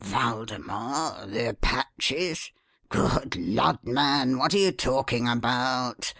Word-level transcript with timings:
"Waldemar? 0.11 1.27
The 1.27 1.49
Apaches? 1.49 2.51
Good 2.89 3.35
lud, 3.35 3.83
man, 3.83 4.39
what 4.39 4.51
are 4.55 4.57
you 4.57 4.71
talking 4.71 5.27
about? 5.29 6.09